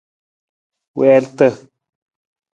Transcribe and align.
Wiirata. 0.97 1.47